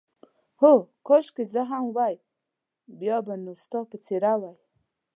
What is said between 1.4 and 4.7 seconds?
زه هم وای، بیا به نو ستا په څېر وای.